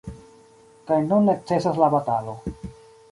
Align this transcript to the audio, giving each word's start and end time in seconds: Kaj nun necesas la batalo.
Kaj 0.91 0.97
nun 1.11 1.29
necesas 1.31 1.77
la 1.83 1.91
batalo. 1.97 2.35